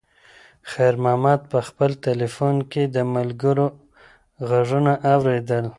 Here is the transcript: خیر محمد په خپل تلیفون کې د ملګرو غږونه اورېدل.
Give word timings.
خیر 0.71 0.95
محمد 1.03 1.41
په 1.51 1.59
خپل 1.67 1.91
تلیفون 2.07 2.55
کې 2.71 2.83
د 2.95 2.97
ملګرو 3.15 3.67
غږونه 4.49 4.93
اورېدل. 5.13 5.65